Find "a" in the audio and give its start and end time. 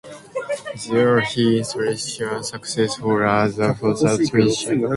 2.21-2.43, 3.59-3.75